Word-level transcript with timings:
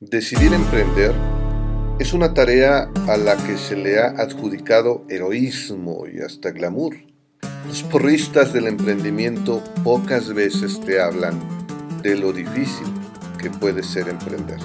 Decidir 0.00 0.52
emprender 0.52 1.12
es 1.98 2.12
una 2.12 2.32
tarea 2.32 2.88
a 3.08 3.16
la 3.16 3.36
que 3.36 3.58
se 3.58 3.74
le 3.74 3.98
ha 3.98 4.10
adjudicado 4.10 5.04
heroísmo 5.08 6.04
y 6.06 6.20
hasta 6.20 6.52
glamour. 6.52 6.94
Los 7.66 7.82
porristas 7.82 8.52
del 8.52 8.68
emprendimiento 8.68 9.60
pocas 9.82 10.32
veces 10.32 10.80
te 10.82 11.00
hablan 11.00 11.40
de 12.00 12.14
lo 12.14 12.32
difícil 12.32 12.86
que 13.42 13.50
puede 13.50 13.82
ser 13.82 14.08
emprender. 14.08 14.58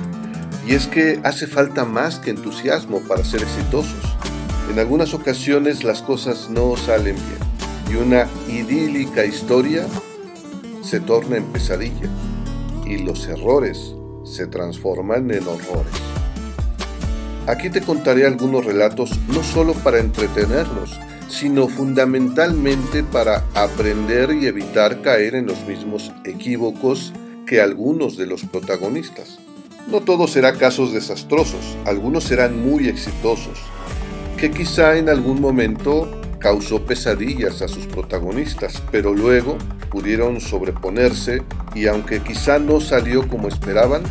Y 0.67 0.75
es 0.75 0.85
que 0.85 1.20
hace 1.23 1.47
falta 1.47 1.84
más 1.84 2.20
que 2.20 2.29
entusiasmo 2.29 3.00
para 3.00 3.25
ser 3.25 3.41
exitosos. 3.41 4.15
En 4.70 4.77
algunas 4.77 5.15
ocasiones 5.15 5.84
las 5.84 6.04
cosas 6.04 6.52
no 6.52 6.77
salen 6.77 7.15
bien 7.15 7.89
y 7.91 7.95
una 7.95 8.27
idílica 8.47 9.25
historia 9.25 9.88
se 10.84 11.00
torna 11.00 11.38
en 11.38 11.45
pesadilla 11.45 12.07
y 12.86 13.00
los 13.00 13.27
errores 13.27 13.95
se 14.24 14.48
transforman 14.48 15.30
en 15.32 15.48
horrores. 15.48 15.94
Aquí 17.48 17.70
te 17.70 17.81
contaré 17.81 18.26
algunos 18.26 18.66
relatos 18.66 19.20
no 19.27 19.44
solo 19.44 19.73
para 19.73 20.00
entretenernos, 20.00 20.98
sino 21.27 21.68
fundamentalmente 21.68 23.04
para 23.04 23.44
aprender 23.54 24.34
y 24.34 24.48
evitar 24.48 25.02
caer 25.02 25.36
en 25.36 25.48
los 25.48 25.66
mismos 25.66 26.12
equívocos 26.23 27.12
que 27.45 27.59
algunos 27.59 28.17
de 28.17 28.28
los 28.28 28.44
protagonistas. 28.45 29.40
No 29.88 30.00
todo 30.00 30.28
será 30.28 30.53
casos 30.53 30.94
desastrosos, 30.94 31.78
algunos 31.86 32.23
serán 32.23 32.66
muy 32.66 32.88
exitosos, 32.88 33.59
que 34.38 34.52
quizá 34.52 34.98
en 34.98 35.09
algún 35.09 35.42
momento 35.42 36.09
causó 36.43 36.85
pesadillas 36.85 37.61
a 37.61 37.70
sus 37.70 37.88
protagonistas, 37.88 38.83
pero 38.91 39.13
luego 39.13 39.57
pudieron 39.89 40.41
sobreponerse 40.41 41.41
y 41.73 41.88
aunque 41.88 42.19
quizá 42.19 42.59
no 42.59 42.81
salió 42.81 43.25
como 43.29 43.47
esperaban, 43.47 44.03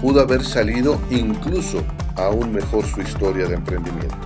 pudo 0.00 0.22
haber 0.22 0.42
salido 0.42 0.98
incluso 1.10 1.84
aún 2.16 2.52
mejor 2.52 2.86
su 2.86 3.02
historia 3.02 3.46
de 3.46 3.56
emprendimiento. 3.56 4.16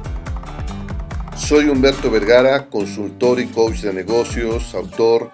Soy 1.36 1.68
Humberto 1.68 2.10
Vergara, 2.10 2.68
consultor 2.68 3.40
y 3.40 3.46
coach 3.46 3.80
de 3.80 3.92
negocios, 3.92 4.74
autor, 4.74 5.30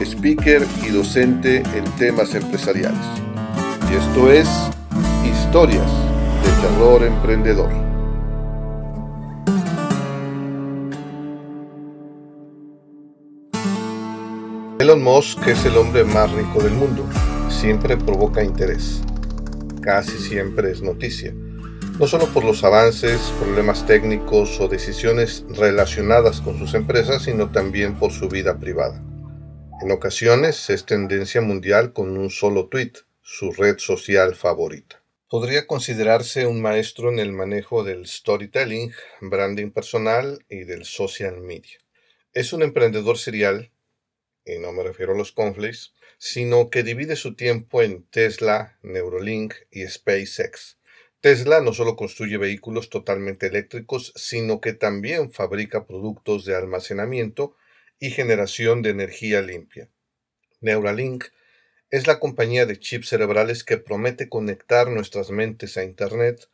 speaker 0.00 0.66
y 0.84 0.88
docente 0.88 1.62
en 1.74 1.84
temas 1.96 2.34
empresariales. 2.34 2.98
Y 3.90 3.94
esto 3.94 4.32
es 4.32 4.48
Historias 5.24 5.90
de 6.42 6.68
Terror 6.68 7.04
Emprendedor. 7.04 7.87
Elon 14.98 15.14
Musk 15.14 15.46
es 15.46 15.64
el 15.64 15.76
hombre 15.76 16.02
más 16.02 16.32
rico 16.32 16.60
del 16.60 16.72
mundo. 16.72 17.08
Siempre 17.48 17.96
provoca 17.96 18.42
interés. 18.42 19.00
Casi 19.80 20.18
siempre 20.18 20.72
es 20.72 20.82
noticia. 20.82 21.32
No 22.00 22.08
solo 22.08 22.26
por 22.26 22.42
los 22.42 22.64
avances, 22.64 23.20
problemas 23.38 23.86
técnicos 23.86 24.58
o 24.60 24.66
decisiones 24.66 25.44
relacionadas 25.50 26.40
con 26.40 26.58
sus 26.58 26.74
empresas, 26.74 27.22
sino 27.22 27.52
también 27.52 27.96
por 27.96 28.10
su 28.10 28.28
vida 28.28 28.58
privada. 28.58 29.00
En 29.80 29.92
ocasiones 29.92 30.68
es 30.68 30.84
tendencia 30.84 31.40
mundial 31.42 31.92
con 31.92 32.18
un 32.18 32.30
solo 32.30 32.66
tweet, 32.66 32.94
su 33.22 33.52
red 33.52 33.78
social 33.78 34.34
favorita. 34.34 35.00
Podría 35.28 35.68
considerarse 35.68 36.46
un 36.46 36.60
maestro 36.60 37.12
en 37.12 37.20
el 37.20 37.32
manejo 37.32 37.84
del 37.84 38.04
storytelling, 38.06 38.90
branding 39.20 39.70
personal 39.70 40.44
y 40.48 40.64
del 40.64 40.84
social 40.84 41.40
media. 41.40 41.78
Es 42.32 42.52
un 42.52 42.62
emprendedor 42.62 43.16
serial 43.16 43.70
y 44.48 44.58
no 44.58 44.72
me 44.72 44.82
refiero 44.82 45.12
a 45.12 45.16
los 45.16 45.32
conflicts, 45.32 45.92
sino 46.16 46.70
que 46.70 46.82
divide 46.82 47.16
su 47.16 47.34
tiempo 47.34 47.82
en 47.82 48.04
Tesla, 48.04 48.78
Neuralink 48.82 49.54
y 49.70 49.86
SpaceX. 49.86 50.78
Tesla 51.20 51.60
no 51.60 51.72
solo 51.72 51.96
construye 51.96 52.38
vehículos 52.38 52.90
totalmente 52.90 53.46
eléctricos, 53.46 54.12
sino 54.16 54.60
que 54.60 54.72
también 54.72 55.30
fabrica 55.30 55.86
productos 55.86 56.44
de 56.44 56.56
almacenamiento 56.56 57.56
y 57.98 58.10
generación 58.10 58.82
de 58.82 58.90
energía 58.90 59.42
limpia. 59.42 59.88
Neuralink 60.60 61.26
es 61.90 62.06
la 62.06 62.18
compañía 62.18 62.66
de 62.66 62.78
chips 62.78 63.08
cerebrales 63.08 63.64
que 63.64 63.78
promete 63.78 64.28
conectar 64.28 64.88
nuestras 64.88 65.30
mentes 65.30 65.76
a 65.76 65.84
Internet 65.84 66.48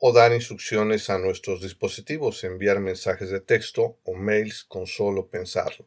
o 0.00 0.12
dar 0.12 0.32
instrucciones 0.32 1.10
a 1.10 1.18
nuestros 1.18 1.62
dispositivos, 1.62 2.44
enviar 2.44 2.80
mensajes 2.80 3.30
de 3.30 3.40
texto 3.40 3.98
o 4.04 4.14
mails 4.14 4.64
con 4.64 4.86
solo 4.86 5.28
pensarlo 5.28 5.86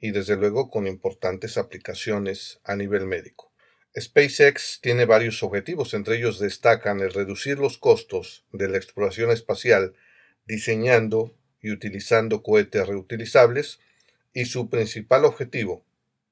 y 0.00 0.12
desde 0.12 0.36
luego 0.36 0.70
con 0.70 0.86
importantes 0.86 1.58
aplicaciones 1.58 2.60
a 2.64 2.74
nivel 2.76 3.06
médico. 3.06 3.52
SpaceX 3.98 4.80
tiene 4.80 5.04
varios 5.04 5.42
objetivos, 5.42 5.94
entre 5.94 6.16
ellos 6.16 6.38
destacan 6.38 7.00
el 7.00 7.12
reducir 7.12 7.58
los 7.58 7.76
costos 7.76 8.44
de 8.52 8.68
la 8.68 8.76
exploración 8.76 9.30
espacial 9.30 9.94
diseñando 10.46 11.34
y 11.60 11.70
utilizando 11.70 12.42
cohetes 12.42 12.86
reutilizables 12.86 13.80
y 14.32 14.44
su 14.46 14.70
principal 14.70 15.24
objetivo 15.24 15.84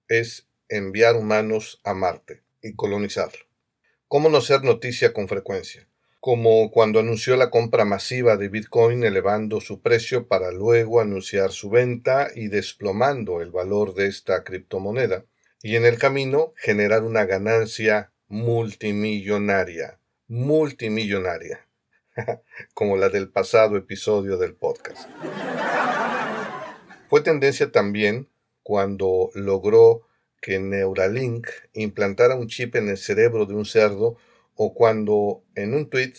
es 0.07 0.49
enviar 0.69 1.17
humanos 1.17 1.81
a 1.85 1.95
Marte 1.95 2.43
y 2.63 2.75
colonizarlo. 2.75 3.45
¿Cómo 4.07 4.29
no 4.29 4.41
ser 4.41 4.63
noticia 4.63 5.13
con 5.13 5.29
frecuencia? 5.29 5.89
Como 6.21 6.71
cuando 6.71 6.99
anunció 6.99 7.37
la 7.37 7.51
compra 7.51 7.85
masiva 7.85 8.37
de 8.37 8.49
Bitcoin 8.49 9.05
elevando 9.05 9.61
su 9.61 9.81
precio 9.81 10.27
para 10.27 10.51
luego 10.51 11.01
anunciar 11.01 11.53
su 11.53 11.71
venta 11.71 12.29
y 12.35 12.49
desplomando 12.49 13.41
el 13.41 13.51
valor 13.51 13.95
de 13.95 14.07
esta 14.07 14.43
criptomoneda, 14.43 15.25
y 15.63 15.77
en 15.77 15.85
el 15.85 15.99
camino 15.99 16.53
generar 16.57 17.05
una 17.05 17.25
ganancia 17.25 18.13
multimillonaria, 18.29 20.01
multimillonaria, 20.27 21.67
como 22.75 22.97
la 22.97 23.09
del 23.09 23.29
pasado 23.31 23.77
episodio 23.77 24.39
del 24.39 24.55
podcast. 24.55 25.09
Fue 27.09 27.23
tendencia 27.23 27.71
también 27.71 28.29
cuando 28.63 29.31
logró 29.35 30.03
que 30.41 30.59
Neuralink 30.59 31.49
implantara 31.73 32.35
un 32.35 32.49
chip 32.49 32.77
en 32.77 32.89
el 32.89 32.99
cerebro 32.99 33.47
de 33.47 33.55
un 33.55 33.65
cerdo 33.65 34.17
o 34.61 34.75
cuando 34.75 35.45
en 35.55 35.73
un 35.73 35.89
tweet 35.89 36.15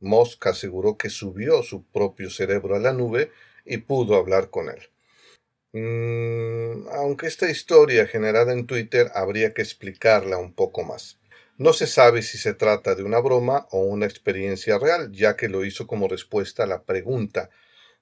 Musk 0.00 0.46
aseguró 0.46 0.96
que 0.96 1.10
subió 1.10 1.62
su 1.62 1.84
propio 1.84 2.30
cerebro 2.30 2.74
a 2.74 2.78
la 2.78 2.94
nube 2.94 3.30
y 3.66 3.76
pudo 3.76 4.16
hablar 4.16 4.48
con 4.48 4.70
él. 4.70 4.88
Mm, 5.72 6.88
aunque 6.88 7.26
esta 7.26 7.50
historia 7.50 8.06
generada 8.06 8.54
en 8.54 8.66
Twitter 8.66 9.10
habría 9.14 9.52
que 9.52 9.60
explicarla 9.60 10.38
un 10.38 10.54
poco 10.54 10.82
más. 10.82 11.18
No 11.58 11.74
se 11.74 11.86
sabe 11.86 12.22
si 12.22 12.38
se 12.38 12.54
trata 12.54 12.94
de 12.94 13.02
una 13.02 13.18
broma 13.18 13.66
o 13.70 13.80
una 13.80 14.06
experiencia 14.06 14.78
real, 14.78 15.12
ya 15.12 15.36
que 15.36 15.50
lo 15.50 15.62
hizo 15.62 15.86
como 15.86 16.08
respuesta 16.08 16.62
a 16.62 16.66
la 16.66 16.84
pregunta 16.84 17.50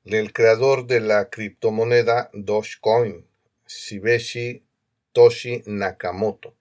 del 0.05 0.33
creador 0.33 0.87
de 0.87 1.01
la 1.01 1.29
criptomoneda 1.29 2.31
Dogecoin, 2.33 3.27
Shibeshi 3.67 4.63
Toshi 5.11 5.65
Nakamoto, 5.67 6.55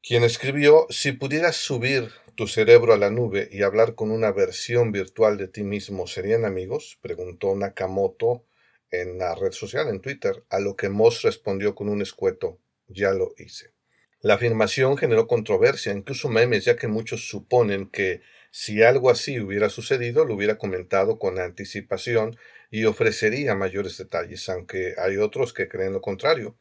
quien 0.00 0.24
escribió, 0.24 0.86
si 0.88 1.12
pudieras 1.12 1.56
subir 1.56 2.10
tu 2.38 2.46
cerebro 2.46 2.92
a 2.92 2.96
la 2.98 3.10
nube 3.10 3.48
y 3.50 3.62
hablar 3.64 3.96
con 3.96 4.12
una 4.12 4.30
versión 4.30 4.92
virtual 4.92 5.38
de 5.38 5.48
ti 5.48 5.64
mismo 5.64 6.06
serían 6.06 6.44
amigos? 6.44 6.96
preguntó 7.02 7.56
Nakamoto 7.56 8.46
en 8.92 9.18
la 9.18 9.34
red 9.34 9.50
social, 9.50 9.88
en 9.88 10.00
Twitter, 10.00 10.44
a 10.48 10.60
lo 10.60 10.76
que 10.76 10.88
Moss 10.88 11.22
respondió 11.22 11.74
con 11.74 11.88
un 11.88 12.00
escueto, 12.00 12.60
ya 12.86 13.10
lo 13.10 13.34
hice. 13.38 13.72
La 14.20 14.34
afirmación 14.34 14.96
generó 14.96 15.26
controversia, 15.26 15.92
incluso 15.92 16.28
memes, 16.28 16.64
ya 16.64 16.76
que 16.76 16.86
muchos 16.86 17.28
suponen 17.28 17.90
que 17.90 18.20
si 18.52 18.84
algo 18.84 19.10
así 19.10 19.40
hubiera 19.40 19.68
sucedido, 19.68 20.24
lo 20.24 20.34
hubiera 20.36 20.58
comentado 20.58 21.18
con 21.18 21.40
anticipación 21.40 22.36
y 22.70 22.84
ofrecería 22.84 23.56
mayores 23.56 23.98
detalles, 23.98 24.48
aunque 24.48 24.94
hay 24.96 25.16
otros 25.16 25.52
que 25.52 25.68
creen 25.68 25.92
lo 25.92 26.00
contrario. 26.00 26.56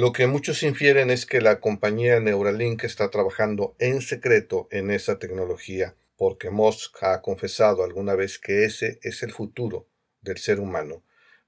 Lo 0.00 0.12
que 0.12 0.28
muchos 0.28 0.62
infieren 0.62 1.10
es 1.10 1.26
que 1.26 1.40
la 1.40 1.58
compañía 1.58 2.20
Neuralink 2.20 2.84
está 2.84 3.10
trabajando 3.10 3.74
en 3.80 4.00
secreto 4.00 4.68
en 4.70 4.92
esa 4.92 5.18
tecnología, 5.18 5.96
porque 6.16 6.50
Musk 6.50 7.02
ha 7.02 7.20
confesado 7.20 7.82
alguna 7.82 8.14
vez 8.14 8.38
que 8.38 8.64
ese 8.64 9.00
es 9.02 9.24
el 9.24 9.32
futuro 9.32 9.88
del 10.20 10.38
ser 10.38 10.60
humano, 10.60 11.02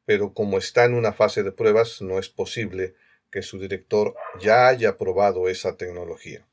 pero 0.05 0.35
como 0.35 0.59
está 0.59 0.85
en 0.85 0.95
una 0.95 1.13
fase 1.13 1.45
de 1.45 1.53
pruebas 1.53 2.03
no 2.03 2.19
es 2.19 2.29
posible 2.29 2.97
que 3.31 3.43
su 3.43 3.61
director 3.61 4.17
ya 4.41 4.67
haya 4.67 4.99
probado 4.99 5.49
esa 5.49 5.77
tecnología. 5.77 6.45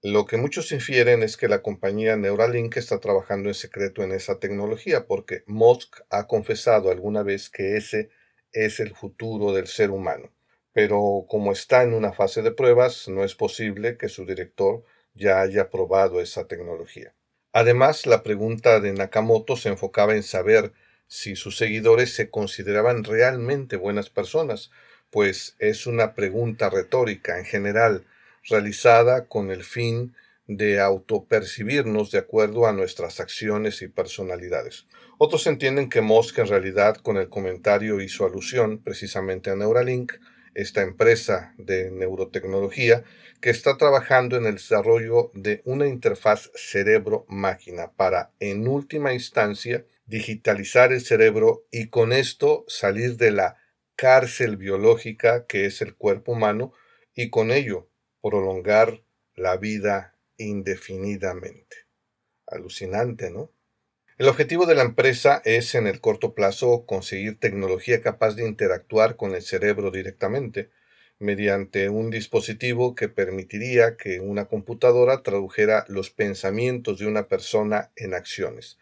Lo 0.00 0.24
que 0.24 0.38
muchos 0.38 0.72
infieren 0.72 1.22
es 1.22 1.36
que 1.36 1.48
la 1.48 1.60
compañía 1.60 2.16
Neuralink 2.16 2.78
está 2.78 2.98
trabajando 2.98 3.50
en 3.50 3.54
secreto 3.54 4.02
en 4.02 4.12
esa 4.12 4.38
tecnología 4.38 5.06
porque 5.06 5.44
Musk 5.46 6.00
ha 6.08 6.26
confesado 6.26 6.90
alguna 6.90 7.22
vez 7.22 7.50
que 7.50 7.76
ese 7.76 8.08
es 8.52 8.80
el 8.80 8.96
futuro 8.96 9.52
del 9.52 9.66
ser 9.66 9.90
humano 9.90 10.32
pero 10.72 11.26
como 11.28 11.52
está 11.52 11.82
en 11.82 11.94
una 11.94 12.12
fase 12.12 12.42
de 12.42 12.52
pruebas, 12.52 13.08
no 13.08 13.24
es 13.24 13.34
posible 13.34 13.96
que 13.96 14.08
su 14.08 14.24
director 14.24 14.84
ya 15.14 15.40
haya 15.40 15.70
probado 15.70 16.20
esa 16.20 16.46
tecnología. 16.46 17.14
Además, 17.52 18.06
la 18.06 18.22
pregunta 18.22 18.80
de 18.80 18.92
Nakamoto 18.92 19.56
se 19.56 19.68
enfocaba 19.68 20.14
en 20.14 20.22
saber 20.22 20.72
si 21.06 21.36
sus 21.36 21.58
seguidores 21.58 22.14
se 22.14 22.30
consideraban 22.30 23.04
realmente 23.04 23.76
buenas 23.76 24.08
personas, 24.08 24.70
pues 25.10 25.56
es 25.58 25.86
una 25.86 26.14
pregunta 26.14 26.70
retórica 26.70 27.38
en 27.38 27.44
general, 27.44 28.06
realizada 28.48 29.26
con 29.26 29.50
el 29.50 29.62
fin 29.62 30.14
de 30.46 30.80
autopercibirnos 30.80 32.10
de 32.10 32.18
acuerdo 32.18 32.66
a 32.66 32.72
nuestras 32.72 33.20
acciones 33.20 33.82
y 33.82 33.88
personalidades. 33.88 34.86
Otros 35.18 35.46
entienden 35.46 35.90
que 35.90 36.00
Musk 36.00 36.38
en 36.38 36.48
realidad 36.48 36.96
con 36.96 37.18
el 37.18 37.28
comentario 37.28 38.00
hizo 38.00 38.24
alusión 38.24 38.82
precisamente 38.82 39.50
a 39.50 39.56
Neuralink, 39.56 40.14
esta 40.54 40.82
empresa 40.82 41.54
de 41.58 41.90
neurotecnología 41.90 43.04
que 43.40 43.50
está 43.50 43.76
trabajando 43.76 44.36
en 44.36 44.46
el 44.46 44.54
desarrollo 44.54 45.30
de 45.34 45.62
una 45.64 45.86
interfaz 45.86 46.50
cerebro-máquina 46.54 47.92
para, 47.92 48.32
en 48.38 48.68
última 48.68 49.12
instancia, 49.12 49.84
digitalizar 50.06 50.92
el 50.92 51.00
cerebro 51.00 51.64
y 51.70 51.88
con 51.88 52.12
esto 52.12 52.64
salir 52.68 53.16
de 53.16 53.32
la 53.32 53.56
cárcel 53.96 54.56
biológica 54.56 55.46
que 55.46 55.66
es 55.66 55.82
el 55.82 55.94
cuerpo 55.94 56.32
humano 56.32 56.72
y 57.14 57.30
con 57.30 57.50
ello 57.50 57.88
prolongar 58.20 59.02
la 59.34 59.56
vida 59.56 60.16
indefinidamente. 60.36 61.76
Alucinante, 62.46 63.30
¿no? 63.30 63.50
El 64.18 64.28
objetivo 64.28 64.66
de 64.66 64.74
la 64.74 64.82
empresa 64.82 65.40
es 65.46 65.74
en 65.74 65.86
el 65.86 66.00
corto 66.00 66.34
plazo 66.34 66.84
conseguir 66.84 67.40
tecnología 67.40 68.02
capaz 68.02 68.34
de 68.34 68.46
interactuar 68.46 69.16
con 69.16 69.34
el 69.34 69.40
cerebro 69.40 69.90
directamente, 69.90 70.68
mediante 71.18 71.88
un 71.88 72.10
dispositivo 72.10 72.94
que 72.94 73.08
permitiría 73.08 73.96
que 73.96 74.20
una 74.20 74.44
computadora 74.44 75.22
tradujera 75.22 75.86
los 75.88 76.10
pensamientos 76.10 76.98
de 76.98 77.06
una 77.06 77.26
persona 77.26 77.90
en 77.96 78.12
acciones, 78.12 78.76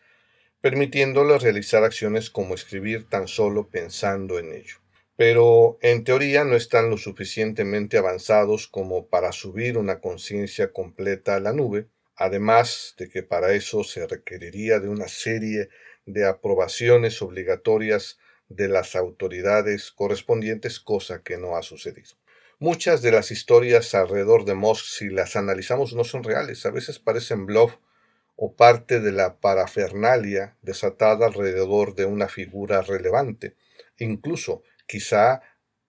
permitiéndole 0.61 1.39
realizar 1.39 1.85
acciones 1.85 2.29
como 2.29 2.55
escribir 2.55 3.09
tan 3.09 3.29
solo 3.29 3.69
pensando 3.69 4.41
en 4.41 4.53
ello. 4.53 4.77
Pero 5.15 5.79
en 5.81 6.03
teoría 6.03 6.45
no 6.45 6.57
están 6.57 6.91
lo 6.91 6.99
suficientemente 6.99 7.99
avanzados 7.99 8.67
como 8.67 9.07
para 9.07 9.31
subir 9.31 9.79
una 9.79 10.01
conciencia 10.01 10.73
completa 10.73 11.37
a 11.37 11.41
la 11.41 11.53
nube, 11.53 11.87
además 12.21 12.95
de 12.99 13.09
que 13.09 13.23
para 13.23 13.55
eso 13.55 13.83
se 13.83 14.07
requeriría 14.07 14.79
de 14.79 14.91
una 14.91 15.09
serie 15.09 15.71
de 16.05 16.27
aprobaciones 16.27 17.23
obligatorias 17.23 18.19
de 18.51 18.69
las 18.69 18.95
autoridades 18.95 19.91
correspondientes, 19.91 20.81
cosa 20.81 21.23
que 21.23 21.39
no 21.39 21.57
ha 21.57 21.63
sucedido. 21.63 22.11
Muchas 22.59 23.01
de 23.01 23.11
las 23.11 23.31
historias 23.31 23.95
alrededor 23.95 24.45
de 24.45 24.55
Musk, 24.55 24.85
si 24.85 25.09
las 25.09 25.35
analizamos, 25.35 25.95
no 25.95 26.05
son 26.05 26.23
reales, 26.23 26.67
a 26.67 26.71
veces 26.71 26.99
parecen 26.99 27.47
bluff 27.47 27.77
o 28.37 28.55
parte 28.55 29.01
de 29.01 29.13
la 29.13 29.41
parafernalia 29.41 30.59
desatada 30.61 31.27
alrededor 31.27 31.95
de 31.95 32.05
una 32.05 32.29
figura 32.29 32.83
relevante, 32.83 33.57
incluso 33.97 34.63
quizá 34.87 35.41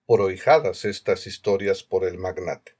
prohijadas 0.06 0.86
estas 0.86 1.26
historias 1.26 1.82
por 1.82 2.06
el 2.06 2.16
magnate. 2.16 2.74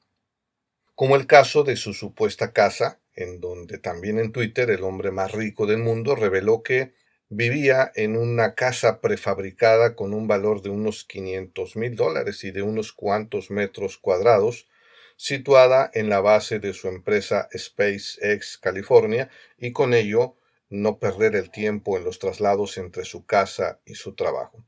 Como 0.94 1.16
el 1.16 1.26
caso 1.26 1.64
de 1.64 1.76
su 1.76 1.92
supuesta 1.92 2.54
casa 2.54 3.01
en 3.14 3.40
donde 3.40 3.78
también 3.78 4.18
en 4.18 4.32
Twitter 4.32 4.70
el 4.70 4.84
hombre 4.84 5.10
más 5.10 5.32
rico 5.32 5.66
del 5.66 5.78
mundo 5.78 6.14
reveló 6.14 6.62
que 6.62 6.94
vivía 7.28 7.90
en 7.94 8.16
una 8.16 8.54
casa 8.54 9.00
prefabricada 9.00 9.94
con 9.94 10.12
un 10.14 10.26
valor 10.26 10.62
de 10.62 10.70
unos 10.70 11.04
500 11.04 11.76
mil 11.76 11.96
dólares 11.96 12.44
y 12.44 12.50
de 12.50 12.62
unos 12.62 12.92
cuantos 12.92 13.50
metros 13.50 13.98
cuadrados, 13.98 14.68
situada 15.16 15.90
en 15.94 16.08
la 16.08 16.20
base 16.20 16.58
de 16.58 16.74
su 16.74 16.88
empresa 16.88 17.48
SpaceX 17.56 18.58
California 18.58 19.30
y 19.56 19.72
con 19.72 19.94
ello 19.94 20.36
no 20.68 20.98
perder 20.98 21.36
el 21.36 21.50
tiempo 21.50 21.96
en 21.96 22.04
los 22.04 22.18
traslados 22.18 22.78
entre 22.78 23.04
su 23.04 23.24
casa 23.24 23.80
y 23.84 23.94
su 23.94 24.14
trabajo. 24.14 24.64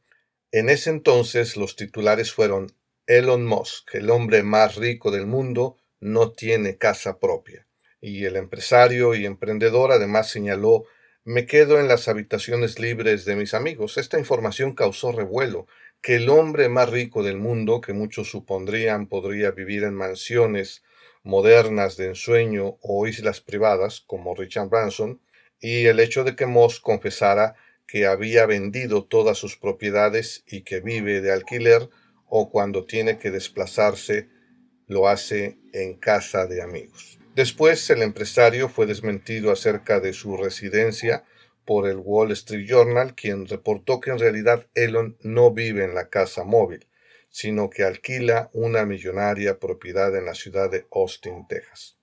En 0.52 0.69
ese 0.69 0.91
entonces 0.91 1.56
los 1.56 1.76
titulares 1.76 2.32
fueron 2.32 2.73
Elon 3.06 3.44
Musk, 3.44 3.94
el 3.94 4.11
hombre 4.11 4.43
más 4.43 4.76
rico 4.76 5.11
del 5.11 5.26
mundo, 5.26 5.76
no 6.00 6.32
tiene 6.32 6.76
casa 6.79 7.19
propia 7.19 7.67
y 8.05 8.27
el 8.27 8.37
empresario 8.37 9.15
y 9.15 9.25
emprendedor 9.25 9.91
además 9.91 10.29
señaló 10.29 10.85
me 11.25 11.47
quedo 11.47 11.81
en 11.81 11.89
las 11.89 12.06
habitaciones 12.06 12.79
libres 12.79 13.25
de 13.25 13.35
mis 13.35 13.55
amigos. 13.55 13.97
Esta 13.97 14.19
información 14.19 14.75
causó 14.75 15.11
revuelo, 15.11 15.67
que 16.03 16.17
el 16.17 16.29
hombre 16.29 16.69
más 16.69 16.91
rico 16.91 17.23
del 17.23 17.39
mundo, 17.39 17.81
que 17.81 17.95
muchos 17.95 18.31
supondrían 18.31 19.06
podría 19.06 19.53
vivir 19.53 19.85
en 19.85 19.95
mansiones 19.95 20.85
modernas 21.23 21.97
de 21.97 22.09
ensueño 22.09 22.77
o 22.83 23.06
islas 23.06 23.41
privadas, 23.41 24.03
como 24.06 24.35
Richard 24.35 24.69
Branson, 24.69 25.23
y 25.59 25.87
el 25.87 25.99
hecho 25.99 26.25
de 26.25 26.37
que 26.37 26.45
Moss 26.45 26.81
confesara 26.81 27.55
que 27.87 28.05
había 28.05 28.45
vendido 28.45 29.05
todas 29.06 29.39
sus 29.39 29.56
propiedades 29.56 30.45
y 30.47 30.61
que 30.61 30.81
vive 30.81 31.23
de 31.23 31.33
alquiler 31.33 31.89
o 32.27 32.51
cuando 32.51 32.85
tiene 32.85 33.17
que 33.17 33.31
desplazarse 33.31 34.29
lo 34.89 35.09
hace 35.09 35.56
en 35.73 35.95
casa 35.95 36.45
de 36.45 36.61
amigos. 36.61 37.19
Después, 37.34 37.90
el 37.90 38.02
empresario 38.02 38.69
fue 38.69 38.86
desmentido 38.86 39.50
acerca 39.50 39.98
de 39.98 40.12
su 40.12 40.36
residencia 40.36 41.25
por 41.64 41.88
el 41.88 41.96
Wall 41.96 42.31
Street 42.31 42.66
Journal, 42.69 43.14
quien 43.14 43.46
reportó 43.46 44.00
que 44.00 44.10
en 44.10 44.20
realidad 44.20 44.69
Elon 44.75 45.16
no 45.20 45.50
vive 45.50 45.84
en 45.84 45.94
la 45.94 46.08
casa 46.10 46.44
móvil, 46.44 46.86
sino 47.31 47.70
que 47.70 47.82
alquila 47.82 48.50
una 48.52 48.86
millonaria 48.86 49.58
propiedad 49.58 50.16
en 50.16 50.26
la 50.26 50.34
ciudad 50.34 50.70
de 50.70 50.86
Austin, 50.92 51.48
Texas. 51.48 51.98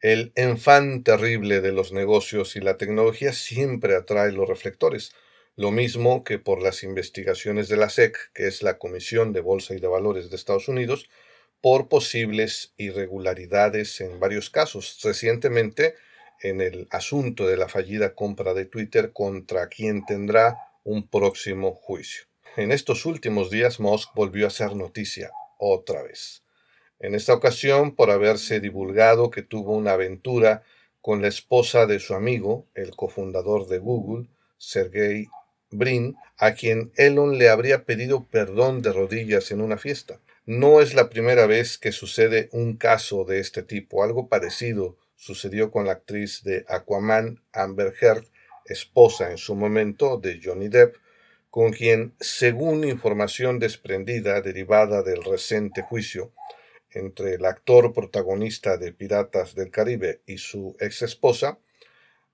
El 0.00 0.32
enfán 0.36 1.04
terrible 1.04 1.60
de 1.60 1.72
los 1.72 1.92
negocios 1.92 2.56
y 2.56 2.60
la 2.60 2.78
tecnología 2.78 3.34
siempre 3.34 3.94
atrae 3.94 4.32
los 4.32 4.48
reflectores, 4.48 5.12
lo 5.54 5.70
mismo 5.70 6.24
que 6.24 6.38
por 6.38 6.62
las 6.62 6.82
investigaciones 6.82 7.68
de 7.68 7.76
la 7.76 7.90
SEC, 7.90 8.16
que 8.32 8.46
es 8.46 8.62
la 8.62 8.78
Comisión 8.78 9.34
de 9.34 9.42
Bolsa 9.42 9.74
y 9.74 9.80
de 9.80 9.86
Valores 9.86 10.30
de 10.30 10.36
Estados 10.36 10.68
Unidos, 10.68 11.10
por 11.62 11.88
posibles 11.88 12.74
irregularidades 12.76 14.00
en 14.02 14.20
varios 14.20 14.50
casos. 14.50 14.98
Recientemente, 15.02 15.94
en 16.40 16.60
el 16.60 16.88
asunto 16.90 17.46
de 17.46 17.56
la 17.56 17.68
fallida 17.68 18.14
compra 18.14 18.52
de 18.52 18.66
Twitter 18.66 19.12
contra 19.12 19.68
quien 19.68 20.04
tendrá 20.04 20.58
un 20.84 21.06
próximo 21.08 21.72
juicio. 21.74 22.24
En 22.56 22.72
estos 22.72 23.06
últimos 23.06 23.48
días, 23.48 23.80
Musk 23.80 24.10
volvió 24.14 24.48
a 24.48 24.50
ser 24.50 24.74
noticia 24.74 25.30
otra 25.56 26.02
vez. 26.02 26.42
En 26.98 27.14
esta 27.14 27.32
ocasión, 27.32 27.94
por 27.94 28.10
haberse 28.10 28.60
divulgado 28.60 29.30
que 29.30 29.42
tuvo 29.42 29.76
una 29.76 29.92
aventura 29.92 30.64
con 31.00 31.22
la 31.22 31.28
esposa 31.28 31.86
de 31.86 32.00
su 32.00 32.14
amigo, 32.14 32.66
el 32.74 32.94
cofundador 32.96 33.68
de 33.68 33.78
Google, 33.78 34.28
Sergey 34.58 35.26
Brin, 35.70 36.16
a 36.36 36.54
quien 36.54 36.92
Elon 36.96 37.38
le 37.38 37.48
habría 37.48 37.84
pedido 37.84 38.26
perdón 38.26 38.82
de 38.82 38.92
rodillas 38.92 39.50
en 39.52 39.60
una 39.60 39.78
fiesta. 39.78 40.20
No 40.44 40.80
es 40.80 40.94
la 40.94 41.08
primera 41.08 41.46
vez 41.46 41.78
que 41.78 41.92
sucede 41.92 42.48
un 42.50 42.76
caso 42.76 43.24
de 43.24 43.38
este 43.38 43.62
tipo. 43.62 44.02
Algo 44.02 44.28
parecido 44.28 44.96
sucedió 45.14 45.70
con 45.70 45.86
la 45.86 45.92
actriz 45.92 46.42
de 46.42 46.64
Aquaman, 46.66 47.40
Amber 47.52 47.94
Heard, 48.00 48.24
esposa 48.64 49.30
en 49.30 49.38
su 49.38 49.54
momento 49.54 50.18
de 50.18 50.40
Johnny 50.42 50.66
Depp, 50.66 50.96
con 51.48 51.70
quien, 51.70 52.16
según 52.18 52.82
información 52.82 53.60
desprendida 53.60 54.40
derivada 54.40 55.04
del 55.04 55.22
reciente 55.22 55.82
juicio 55.82 56.32
entre 56.90 57.34
el 57.34 57.44
actor 57.44 57.92
protagonista 57.92 58.76
de 58.78 58.92
Piratas 58.92 59.54
del 59.54 59.70
Caribe 59.70 60.22
y 60.26 60.38
su 60.38 60.76
ex 60.80 61.02
esposa, 61.02 61.60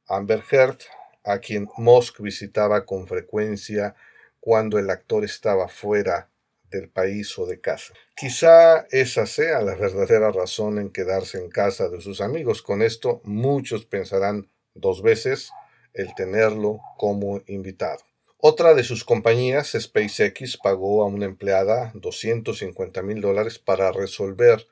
Amber 0.06 0.42
Heard, 0.50 0.78
a 1.24 1.40
quien 1.40 1.68
Musk 1.76 2.20
visitaba 2.20 2.86
con 2.86 3.06
frecuencia 3.06 3.94
cuando 4.40 4.78
el 4.78 4.88
actor 4.88 5.26
estaba 5.26 5.68
fuera 5.68 6.30
del 6.70 6.88
país 6.88 7.38
o 7.38 7.46
de 7.46 7.60
casa. 7.60 7.94
Quizá 8.16 8.86
esa 8.90 9.26
sea 9.26 9.60
la 9.62 9.74
verdadera 9.74 10.30
razón 10.30 10.78
en 10.78 10.90
quedarse 10.90 11.38
en 11.38 11.50
casa 11.50 11.88
de 11.88 12.00
sus 12.00 12.20
amigos. 12.20 12.62
Con 12.62 12.82
esto 12.82 13.20
muchos 13.24 13.86
pensarán 13.86 14.50
dos 14.74 15.02
veces 15.02 15.50
el 15.94 16.14
tenerlo 16.14 16.80
como 16.96 17.42
invitado. 17.46 18.00
Otra 18.38 18.74
de 18.74 18.84
sus 18.84 19.04
compañías, 19.04 19.76
SpaceX, 19.76 20.58
pagó 20.58 21.02
a 21.02 21.06
una 21.06 21.24
empleada 21.24 21.90
250 21.94 23.02
mil 23.02 23.20
dólares 23.20 23.58
para 23.58 23.90
resolver 23.90 24.66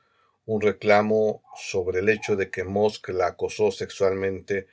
un 0.45 0.61
reclamo 0.61 1.43
sobre 1.57 1.99
el 1.99 2.07
hecho 2.07 2.37
de 2.37 2.49
que 2.49 2.63
Musk 2.63 3.09
la 3.09 3.27
acosó 3.27 3.71
sexualmente 3.71 4.67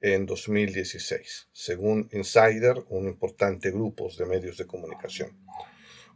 en 0.00 0.24
2016, 0.24 1.48
según 1.52 2.08
Insider, 2.12 2.82
un 2.88 3.08
importante 3.08 3.70
grupo 3.70 4.08
de 4.16 4.24
medios 4.24 4.56
de 4.56 4.66
comunicación. 4.66 5.36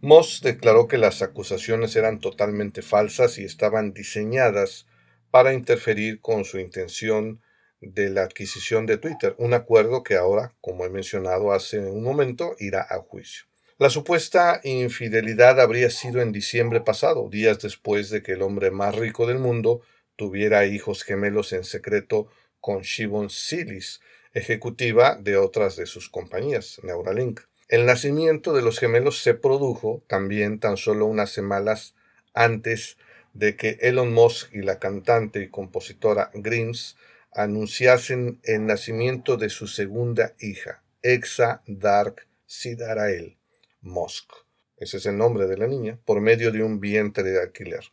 Moss 0.04 0.40
declaró 0.42 0.88
que 0.88 0.99
las 0.99 1.23
acusaciones 1.23 1.94
eran 1.94 2.18
totalmente 2.18 2.82
falsas 2.82 3.38
y 3.38 3.44
estaban 3.44 3.92
diseñadas 3.92 4.88
para 5.30 5.54
interferir 5.54 6.21
con 6.21 6.44
su 6.44 6.59
intención 6.59 7.40
de 7.80 8.11
la 8.11 8.23
adquisición 8.23 8.85
de 8.85 8.99
Twitter, 8.99 9.37
un 9.38 9.54
acuerdo 9.54 10.02
que 10.02 10.16
ahora, 10.16 10.56
como 10.61 10.85
he 10.85 10.90
mencionado 10.90 11.52
hace 11.52 11.78
un 11.78 12.02
momento, 12.02 12.56
irá 12.59 12.85
a 12.90 12.99
juicio. 12.99 13.44
La 13.78 13.90
supuesta 13.90 14.61
infidelidad 14.64 15.61
habría 15.61 15.88
sido 15.88 16.21
en 16.21 16.32
diciembre 16.32 16.80
pasado, 16.80 17.28
días 17.28 17.61
después 17.61 18.11
de 18.11 18.25
que 18.25 18.32
el 18.32 18.42
hombre 18.42 18.73
más 18.73 18.97
rico 18.97 19.28
del 19.28 19.38
mundo 19.38 19.82
tuviera 20.16 20.66
hijos 20.66 21.04
gemelos 21.04 21.52
en 21.52 21.62
secreto 21.62 22.26
con 22.59 22.82
Shivon 22.82 23.30
Silis, 23.30 24.00
ejecutiva 24.32 25.14
de 25.14 25.37
otras 25.37 25.76
de 25.76 25.87
sus 25.87 26.11
compañías, 26.11 26.80
Neuralink. 26.82 27.42
El 27.72 27.86
nacimiento 27.86 28.52
de 28.52 28.60
los 28.60 28.78
gemelos 28.78 29.22
se 29.22 29.32
produjo 29.32 30.02
también 30.06 30.58
tan 30.58 30.76
solo 30.76 31.06
unas 31.06 31.30
semanas 31.30 31.94
antes 32.34 32.98
de 33.32 33.56
que 33.56 33.78
Elon 33.80 34.12
Musk 34.12 34.54
y 34.54 34.60
la 34.60 34.78
cantante 34.78 35.40
y 35.40 35.48
compositora 35.48 36.30
Grimes 36.34 36.98
anunciasen 37.32 38.38
el 38.42 38.66
nacimiento 38.66 39.38
de 39.38 39.48
su 39.48 39.68
segunda 39.68 40.34
hija, 40.38 40.82
Exa 41.00 41.62
Dark 41.66 42.26
Sidarael 42.44 43.38
Mosk. 43.80 44.30
Ese 44.76 44.98
es 44.98 45.06
el 45.06 45.16
nombre 45.16 45.46
de 45.46 45.56
la 45.56 45.66
niña, 45.66 45.98
por 46.04 46.20
medio 46.20 46.52
de 46.52 46.62
un 46.62 46.78
vientre 46.78 47.24
de 47.24 47.40
alquiler. 47.40 47.84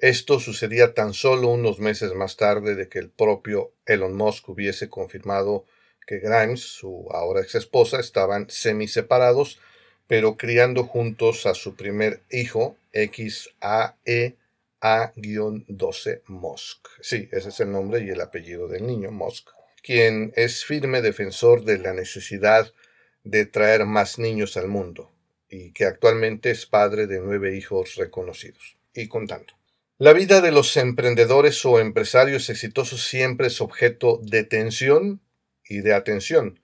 Esto 0.00 0.40
sucedía 0.40 0.94
tan 0.94 1.14
solo 1.14 1.46
unos 1.46 1.78
meses 1.78 2.12
más 2.14 2.36
tarde 2.36 2.74
de 2.74 2.88
que 2.88 2.98
el 2.98 3.08
propio 3.08 3.72
Elon 3.86 4.16
Musk 4.16 4.48
hubiese 4.48 4.88
confirmado 4.88 5.64
que 6.06 6.18
Grimes, 6.18 6.60
su 6.60 7.08
ahora 7.10 7.42
ex 7.42 7.54
esposa, 7.54 8.00
estaban 8.00 8.48
semi 8.48 8.88
separados, 8.88 9.60
pero 10.06 10.36
criando 10.36 10.84
juntos 10.84 11.46
a 11.46 11.54
su 11.54 11.74
primer 11.74 12.22
hijo, 12.30 12.76
XAE 12.92 14.36
a-12 14.80 16.22
Musk. 16.26 16.88
Sí, 17.00 17.28
ese 17.30 17.48
es 17.50 17.60
el 17.60 17.70
nombre 17.70 18.04
y 18.04 18.10
el 18.10 18.20
apellido 18.20 18.68
del 18.68 18.86
niño, 18.86 19.10
Musk, 19.10 19.48
quien 19.82 20.32
es 20.36 20.64
firme 20.64 21.00
defensor 21.02 21.64
de 21.64 21.78
la 21.78 21.92
necesidad 21.92 22.72
de 23.24 23.46
traer 23.46 23.86
más 23.86 24.18
niños 24.18 24.56
al 24.56 24.68
mundo 24.68 25.12
y 25.48 25.72
que 25.72 25.84
actualmente 25.84 26.50
es 26.50 26.66
padre 26.66 27.06
de 27.06 27.20
nueve 27.20 27.56
hijos 27.56 27.94
reconocidos. 27.96 28.76
Y 28.94 29.08
contando. 29.08 29.54
La 29.98 30.12
vida 30.12 30.40
de 30.40 30.50
los 30.50 30.76
emprendedores 30.76 31.64
o 31.64 31.78
empresarios 31.78 32.50
exitosos 32.50 33.04
siempre 33.04 33.46
es 33.46 33.60
objeto 33.60 34.20
de 34.22 34.44
tensión 34.44 35.20
y 35.72 35.80
de 35.80 35.94
atención. 35.94 36.60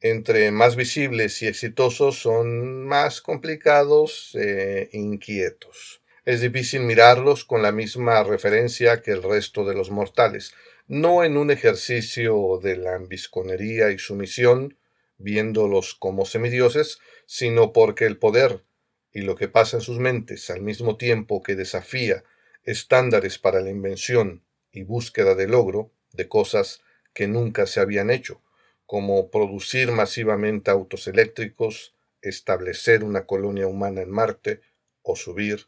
Entre 0.00 0.50
más 0.50 0.76
visibles 0.76 1.40
y 1.42 1.46
exitosos 1.46 2.18
son 2.18 2.84
más 2.86 3.20
complicados 3.20 4.34
e 4.34 4.88
inquietos. 4.92 6.02
Es 6.24 6.40
difícil 6.40 6.82
mirarlos 6.82 7.44
con 7.44 7.62
la 7.62 7.72
misma 7.72 8.22
referencia 8.22 9.00
que 9.00 9.12
el 9.12 9.22
resto 9.22 9.64
de 9.64 9.74
los 9.74 9.90
mortales, 9.90 10.54
no 10.86 11.24
en 11.24 11.36
un 11.36 11.50
ejercicio 11.50 12.60
de 12.62 12.76
la 12.76 12.94
ambisconería 12.96 13.90
y 13.90 13.98
sumisión, 13.98 14.76
viéndolos 15.18 15.94
como 15.94 16.26
semidioses, 16.26 16.98
sino 17.26 17.72
porque 17.72 18.06
el 18.06 18.18
poder 18.18 18.64
y 19.12 19.22
lo 19.22 19.36
que 19.36 19.48
pasa 19.48 19.76
en 19.78 19.82
sus 19.82 19.98
mentes 19.98 20.50
al 20.50 20.62
mismo 20.62 20.96
tiempo 20.96 21.42
que 21.42 21.54
desafía 21.54 22.24
estándares 22.64 23.38
para 23.38 23.60
la 23.60 23.70
invención 23.70 24.42
y 24.72 24.82
búsqueda 24.82 25.34
de 25.34 25.48
logro 25.48 25.90
de 26.12 26.28
cosas 26.28 26.82
que 27.14 27.28
nunca 27.28 27.66
se 27.66 27.80
habían 27.80 28.10
hecho, 28.10 28.40
como 28.86 29.30
producir 29.30 29.90
masivamente 29.92 30.70
autos 30.70 31.06
eléctricos, 31.06 31.94
establecer 32.20 33.04
una 33.04 33.26
colonia 33.26 33.66
humana 33.66 34.02
en 34.02 34.10
Marte 34.10 34.60
o 35.02 35.16
subir 35.16 35.66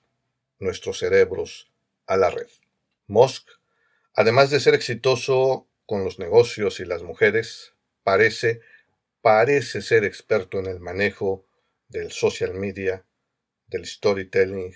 nuestros 0.58 0.98
cerebros 0.98 1.70
a 2.06 2.16
la 2.16 2.30
red. 2.30 2.48
Musk, 3.06 3.48
además 4.14 4.50
de 4.50 4.60
ser 4.60 4.74
exitoso 4.74 5.66
con 5.86 6.04
los 6.04 6.18
negocios 6.18 6.80
y 6.80 6.84
las 6.84 7.02
mujeres, 7.02 7.74
parece, 8.02 8.60
parece 9.20 9.82
ser 9.82 10.04
experto 10.04 10.58
en 10.58 10.66
el 10.66 10.80
manejo 10.80 11.44
del 11.88 12.12
social 12.12 12.54
media, 12.54 13.04
del 13.66 13.86
storytelling 13.86 14.74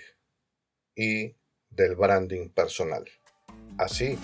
y 0.95 1.35
del 1.69 1.95
branding 1.95 2.49
personal, 2.49 3.05
así 3.77 4.17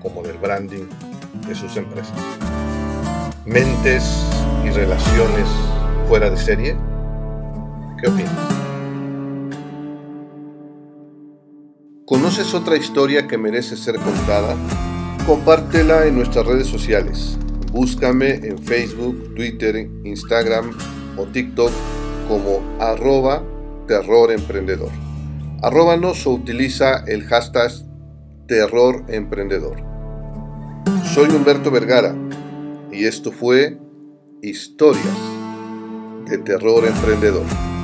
como 0.00 0.22
del 0.22 0.38
branding 0.38 0.88
de 1.46 1.54
sus 1.54 1.76
empresas. 1.76 2.16
Mentes 3.44 4.24
y 4.64 4.70
relaciones 4.70 5.48
fuera 6.08 6.30
de 6.30 6.36
serie. 6.36 6.76
¿Qué 8.00 8.08
opinas? 8.08 8.32
¿Conoces 12.06 12.54
otra 12.54 12.76
historia 12.76 13.26
que 13.26 13.36
merece 13.36 13.76
ser 13.76 13.96
contada? 13.96 14.54
Compártela 15.26 16.06
en 16.06 16.16
nuestras 16.16 16.46
redes 16.46 16.68
sociales. 16.68 17.36
Búscame 17.72 18.34
en 18.34 18.58
Facebook, 18.58 19.34
Twitter, 19.34 19.76
Instagram 20.04 20.70
o 21.16 21.24
TikTok 21.24 21.72
como 22.28 22.60
arroba 22.80 23.42
terroremprendedor. 23.88 24.90
Arróbanos 25.62 26.26
o 26.26 26.32
utiliza 26.32 27.04
el 27.06 27.24
hashtag 27.24 27.72
terroremprendedor. 28.46 29.95
Soy 31.16 31.30
Humberto 31.30 31.70
Vergara 31.70 32.14
y 32.92 33.06
esto 33.06 33.32
fue 33.32 33.78
Historias 34.42 35.16
de 36.28 36.36
Terror 36.36 36.86
Emprendedor. 36.86 37.75